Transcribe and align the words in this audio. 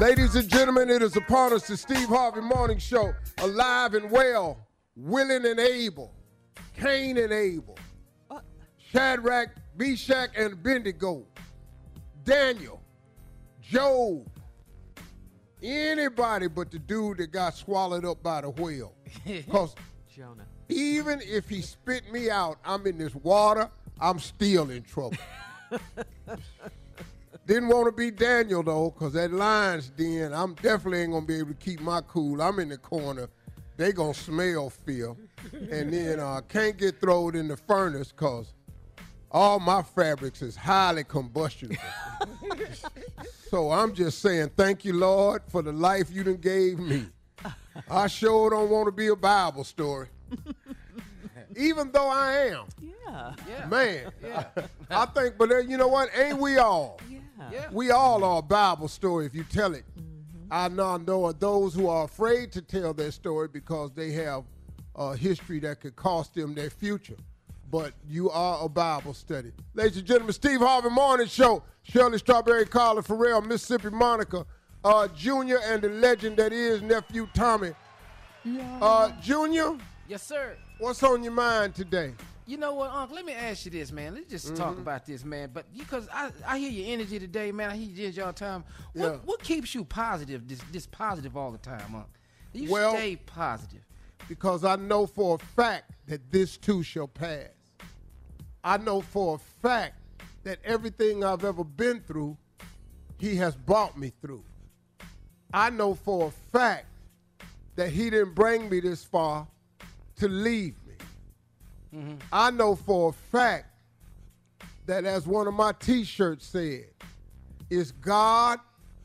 Ladies 0.00 0.34
and 0.34 0.48
gentlemen, 0.48 0.88
it 0.88 1.02
is 1.02 1.14
upon 1.14 1.52
us 1.52 1.66
the 1.66 1.76
Steve 1.76 2.08
Harvey 2.08 2.40
Morning 2.40 2.78
Show, 2.78 3.12
alive 3.36 3.92
and 3.92 4.10
well, 4.10 4.66
willing 4.96 5.44
and 5.44 5.60
able, 5.60 6.14
Cain 6.74 7.18
and 7.18 7.30
Abel, 7.30 7.76
Shadrach, 8.78 9.50
Meshach, 9.76 10.30
and 10.34 10.54
Abednego, 10.54 11.26
Daniel, 12.24 12.80
Job, 13.60 14.26
anybody 15.62 16.48
but 16.48 16.70
the 16.70 16.78
dude 16.78 17.18
that 17.18 17.30
got 17.30 17.54
swallowed 17.54 18.06
up 18.06 18.22
by 18.22 18.40
the 18.40 18.48
whale. 18.48 18.94
Because 19.26 19.74
Jonah. 20.08 20.46
even 20.70 21.20
if 21.22 21.46
he 21.46 21.60
spit 21.60 22.10
me 22.10 22.30
out, 22.30 22.58
I'm 22.64 22.86
in 22.86 22.96
this 22.96 23.14
water, 23.16 23.68
I'm 24.00 24.18
still 24.18 24.70
in 24.70 24.82
trouble. 24.82 25.18
Didn't 27.50 27.68
want 27.68 27.86
to 27.86 27.92
be 27.92 28.12
Daniel 28.12 28.62
though, 28.62 28.92
cause 28.92 29.14
that 29.14 29.32
lion's 29.32 29.88
den, 29.88 30.32
I'm 30.32 30.54
definitely 30.54 31.00
ain't 31.00 31.10
gonna 31.10 31.26
be 31.26 31.38
able 31.38 31.48
to 31.48 31.54
keep 31.54 31.80
my 31.80 32.00
cool. 32.02 32.40
I'm 32.40 32.60
in 32.60 32.68
the 32.68 32.78
corner. 32.78 33.28
They 33.76 33.90
gonna 33.90 34.14
smell 34.14 34.70
fear, 34.70 35.16
and 35.52 35.92
then 35.92 36.20
uh, 36.20 36.42
can't 36.48 36.76
get 36.76 37.00
thrown 37.00 37.34
in 37.34 37.48
the 37.48 37.56
furnace, 37.56 38.12
cause 38.12 38.54
all 39.32 39.58
my 39.58 39.82
fabrics 39.82 40.42
is 40.42 40.54
highly 40.54 41.02
combustible. 41.02 41.74
so 43.50 43.72
I'm 43.72 43.94
just 43.94 44.20
saying, 44.20 44.52
thank 44.56 44.84
you, 44.84 44.92
Lord, 44.92 45.42
for 45.48 45.60
the 45.60 45.72
life 45.72 46.08
you 46.08 46.22
done 46.22 46.36
gave 46.36 46.78
me. 46.78 47.06
I 47.90 48.06
sure 48.06 48.50
don't 48.50 48.70
want 48.70 48.86
to 48.86 48.92
be 48.92 49.08
a 49.08 49.16
Bible 49.16 49.64
story. 49.64 50.06
Even 51.56 51.90
though 51.90 52.08
I 52.10 52.50
am. 52.52 52.66
Yeah. 52.80 53.32
Yeah. 53.48 53.66
Man, 53.66 54.12
Yeah. 54.22 54.44
I 54.88 55.06
think, 55.06 55.36
but 55.36 55.48
then, 55.48 55.68
you 55.68 55.78
know 55.78 55.88
what? 55.88 56.10
Ain't 56.16 56.38
we 56.38 56.58
all? 56.58 57.00
Yeah. 57.10 57.18
We 57.72 57.90
all 57.90 58.24
are 58.24 58.38
a 58.38 58.42
Bible 58.42 58.88
story 58.88 59.26
if 59.26 59.34
you 59.34 59.44
tell 59.44 59.74
it. 59.74 59.84
I 60.50 60.68
now 60.68 60.96
know 60.96 61.26
of 61.26 61.38
those 61.38 61.74
who 61.74 61.88
are 61.88 62.04
afraid 62.04 62.52
to 62.52 62.62
tell 62.62 62.92
their 62.92 63.12
story 63.12 63.48
because 63.48 63.92
they 63.92 64.10
have 64.12 64.44
a 64.96 65.16
history 65.16 65.60
that 65.60 65.80
could 65.80 65.94
cost 65.96 66.34
them 66.34 66.54
their 66.54 66.70
future. 66.70 67.16
But 67.70 67.92
you 68.08 68.30
are 68.30 68.64
a 68.64 68.68
Bible 68.68 69.14
study. 69.14 69.52
Ladies 69.74 69.98
and 69.98 70.06
gentlemen, 70.06 70.32
Steve 70.32 70.58
Harvey 70.58 70.90
Morning 70.90 71.28
Show. 71.28 71.62
Shirley 71.82 72.18
Strawberry, 72.18 72.66
Carla 72.66 73.02
Ferrell, 73.02 73.40
Mississippi 73.40 73.90
Monica, 73.90 74.44
uh, 74.84 75.08
Junior, 75.08 75.60
and 75.64 75.80
the 75.80 75.88
legend 75.88 76.36
that 76.36 76.52
is 76.52 76.82
nephew 76.82 77.26
Tommy. 77.34 77.72
Uh, 78.80 79.10
Junior, 79.22 79.76
Yes, 80.08 80.22
sir. 80.22 80.56
what's 80.78 81.02
on 81.02 81.22
your 81.22 81.32
mind 81.32 81.74
today? 81.74 82.12
You 82.50 82.56
know 82.56 82.74
what, 82.74 82.90
Uncle? 82.90 83.14
Let 83.14 83.24
me 83.24 83.32
ask 83.32 83.64
you 83.64 83.70
this, 83.70 83.92
man. 83.92 84.12
Let's 84.16 84.28
just 84.28 84.56
talk 84.56 84.72
Mm-hmm. 84.72 84.80
about 84.80 85.06
this, 85.06 85.24
man. 85.24 85.50
But 85.54 85.66
because 85.78 86.08
I, 86.12 86.32
I 86.44 86.58
hear 86.58 86.68
your 86.68 86.92
energy 86.92 87.20
today, 87.20 87.52
man. 87.52 87.70
I 87.70 87.76
hear 87.76 88.10
you 88.10 88.24
all 88.24 88.32
time. 88.32 88.64
What, 88.92 89.06
Yeah. 89.12 89.16
what 89.24 89.40
keeps 89.40 89.72
you 89.72 89.84
positive, 89.84 90.48
this, 90.48 90.60
this 90.72 90.84
positive 90.84 91.36
all 91.36 91.52
the 91.52 91.58
time, 91.58 91.94
Uncle? 91.94 92.10
You 92.52 92.68
Well- 92.72 92.94
stay 92.96 93.14
positive. 93.14 93.82
because 94.28 94.64
I 94.64 94.74
know 94.74 95.06
for 95.06 95.36
a 95.36 95.38
fact 95.38 95.92
that 96.08 96.32
this 96.32 96.56
too 96.56 96.82
shall 96.82 97.06
pass. 97.06 97.50
I 98.64 98.78
know 98.78 99.00
for 99.00 99.36
a 99.36 99.38
fact 99.38 99.94
that 100.42 100.58
everything 100.64 101.22
I've 101.22 101.44
ever 101.44 101.62
been 101.62 102.00
through, 102.00 102.36
He 103.18 103.36
has 103.36 103.54
brought 103.54 103.96
me 103.96 104.12
through. 104.20 104.42
I 105.54 105.70
know 105.70 105.94
for 105.94 106.26
a 106.26 106.30
fact 106.50 106.86
that 107.76 107.90
He 107.90 108.10
didn't 108.10 108.34
bring 108.34 108.68
me 108.68 108.80
this 108.80 109.04
far 109.04 109.46
to 110.16 110.26
leave 110.28 110.74
me. 111.92 112.16
I 112.32 112.50
know 112.50 112.76
for 112.76 113.10
a 113.10 113.12
fact 113.12 113.66
that, 114.86 115.04
as 115.04 115.26
one 115.26 115.46
of 115.46 115.54
my 115.54 115.72
t 115.72 116.04
shirts 116.04 116.46
said, 116.46 116.86
is 117.68 117.92
God 117.92 118.58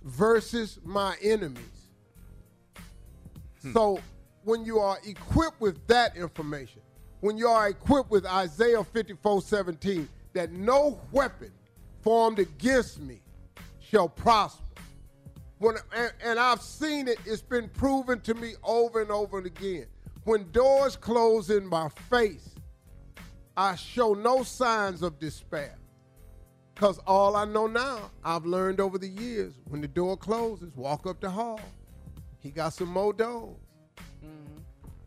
versus 0.03 0.79
my 0.83 1.15
enemies. 1.21 1.63
Hmm. 3.61 3.73
So 3.73 3.99
when 4.43 4.65
you 4.65 4.79
are 4.79 4.97
equipped 5.05 5.59
with 5.59 5.85
that 5.87 6.15
information, 6.15 6.81
when 7.21 7.37
you 7.37 7.47
are 7.47 7.69
equipped 7.69 8.11
with 8.11 8.25
Isaiah 8.25 8.83
54 8.83 9.41
17, 9.41 10.07
that 10.33 10.51
no 10.51 10.99
weapon 11.11 11.51
formed 12.01 12.39
against 12.39 12.99
me 12.99 13.21
shall 13.79 14.09
prosper. 14.09 14.61
When 15.57 15.75
and, 15.95 16.13
and 16.23 16.39
I've 16.39 16.61
seen 16.61 17.07
it, 17.07 17.17
it's 17.25 17.41
been 17.41 17.69
proven 17.69 18.19
to 18.21 18.33
me 18.33 18.53
over 18.63 19.01
and 19.01 19.09
over 19.09 19.37
and 19.37 19.47
again. 19.47 19.87
When 20.23 20.51
doors 20.51 20.95
close 20.95 21.49
in 21.49 21.65
my 21.65 21.89
face, 22.09 22.54
I 23.57 23.75
show 23.75 24.13
no 24.13 24.43
signs 24.43 25.01
of 25.01 25.19
despair. 25.19 25.77
Because 26.73 26.99
all 27.07 27.37
I 27.37 27.45
know 27.45 27.67
now, 27.67 28.11
I've 28.23 28.45
learned 28.45 28.81
over 28.81 28.97
the 28.97 29.07
years, 29.07 29.53
when 29.69 29.79
the 29.79 29.87
door 29.87 30.17
closes, 30.17 30.75
walk 30.75 31.07
up 31.07 31.21
the 31.21 31.29
hall. 31.29 31.61
He 32.39 32.49
got 32.51 32.73
some 32.73 32.89
more 32.89 33.13
doors. 33.13 33.55
Mm-hmm. 34.23 34.59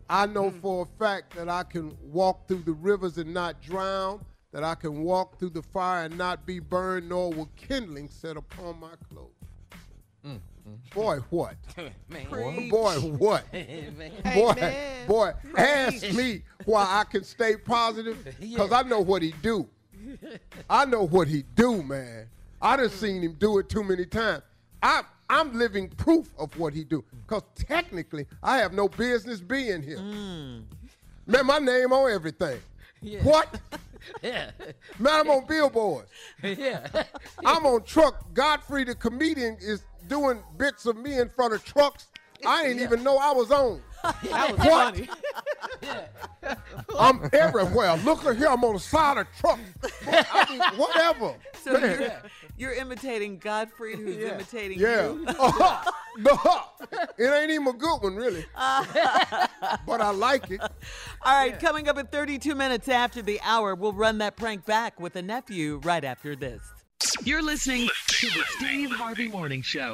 I 0.09 0.25
know 0.25 0.49
mm. 0.49 0.59
for 0.61 0.83
a 0.83 0.97
fact 0.97 1.35
that 1.35 1.47
I 1.47 1.61
can 1.61 1.95
walk 2.01 2.47
through 2.47 2.63
the 2.63 2.73
rivers 2.73 3.19
and 3.19 3.31
not 3.35 3.61
drown, 3.61 4.25
that 4.51 4.63
I 4.63 4.73
can 4.73 5.03
walk 5.03 5.37
through 5.37 5.51
the 5.51 5.61
fire 5.61 6.05
and 6.05 6.17
not 6.17 6.47
be 6.47 6.59
burned, 6.59 7.07
nor 7.07 7.31
will 7.31 7.49
kindling 7.55 8.09
set 8.09 8.35
upon 8.35 8.79
my 8.79 8.93
clothes. 9.07 9.29
Mm-hmm. 10.25 10.37
Boy, 10.93 11.17
what? 11.29 11.55
Man. 12.09 12.69
Boy, 12.69 12.99
what? 12.99 13.45
boy, 14.33 14.83
boy, 15.07 15.31
ask 15.57 16.11
me 16.13 16.41
why 16.65 16.83
I 16.83 17.03
can 17.09 17.23
stay 17.23 17.55
positive, 17.55 18.17
because 18.39 18.71
I 18.71 18.83
know 18.83 18.99
what 18.99 19.21
he 19.21 19.33
do. 19.41 19.67
I 20.69 20.85
know 20.85 21.05
what 21.05 21.27
he 21.27 21.43
do, 21.55 21.83
man. 21.83 22.27
I 22.61 22.77
done 22.77 22.89
seen 22.89 23.21
him 23.21 23.35
do 23.37 23.59
it 23.59 23.69
too 23.69 23.83
many 23.83 24.05
times. 24.05 24.43
I, 24.81 25.03
I'm 25.29 25.57
living 25.57 25.89
proof 25.89 26.29
of 26.37 26.57
what 26.57 26.73
he 26.73 26.83
do, 26.83 27.03
because 27.27 27.43
technically, 27.55 28.25
I 28.41 28.57
have 28.57 28.73
no 28.73 28.87
business 28.87 29.41
being 29.41 29.81
here. 29.81 29.99
Man, 29.99 31.45
my 31.45 31.59
name 31.59 31.91
on 31.91 32.11
everything. 32.11 32.59
What? 33.23 33.59
Yeah. 34.23 34.51
Man, 34.97 35.21
I'm 35.21 35.29
on 35.29 35.45
billboards. 35.45 36.09
yeah. 36.43 36.87
I'm 37.45 37.65
on 37.65 37.83
truck. 37.83 38.33
Godfrey 38.33 38.83
the 38.83 38.95
comedian 38.95 39.57
is 39.59 39.83
doing 40.07 40.41
bits 40.57 40.85
of 40.85 40.97
me 40.97 41.19
in 41.19 41.29
front 41.29 41.53
of 41.53 41.63
trucks. 41.63 42.07
I 42.45 42.63
didn't 42.63 42.83
even 42.83 43.03
know 43.03 43.17
I 43.17 43.31
was 43.31 43.51
on. 43.51 43.81
That 44.23 44.51
was 44.51 44.59
What? 44.59 44.95
funny. 44.95 45.09
I'm 46.99 47.29
everywhere. 47.33 47.95
Look 47.97 48.25
at 48.25 48.37
here, 48.37 48.47
I'm 48.47 48.63
on 48.63 48.73
the 48.75 48.79
side 48.79 49.17
of 49.17 49.27
trucks. 49.39 49.61
I 50.07 50.45
mean, 50.49 50.61
whatever. 50.79 51.35
So 51.61 51.77
you're, 51.77 52.21
you're 52.57 52.73
imitating 52.73 53.37
Godfrey, 53.37 53.93
who's 53.97 54.15
Yeah. 54.15 54.35
imitating 54.35 54.79
Yeah. 54.79 55.09
you. 55.11 55.25
Uh-huh. 55.27 55.91
Uh-huh. 56.25 56.85
It 57.17 57.25
ain't 57.27 57.51
even 57.51 57.67
a 57.67 57.73
good 57.73 57.97
one, 58.01 58.15
really. 58.15 58.45
but 58.55 59.99
I 60.01 60.11
like 60.11 60.49
it. 60.49 60.61
All 60.61 60.69
right, 61.35 61.59
coming 61.59 61.89
up 61.89 61.97
at 61.97 62.13
32 62.13 62.55
minutes 62.55 62.87
after 62.87 63.21
the 63.21 63.41
hour, 63.43 63.75
we'll 63.75 63.91
run 63.91 64.19
that 64.19 64.37
prank 64.37 64.65
back 64.65 65.01
with 65.01 65.17
a 65.17 65.21
nephew 65.21 65.81
right 65.83 66.03
after 66.05 66.33
this. 66.33 66.61
You're 67.25 67.41
listening 67.43 67.89
to 68.07 68.27
the 68.27 68.43
Steve 68.57 68.91
Harvey 68.91 69.27
Morning 69.27 69.61
Show. 69.61 69.93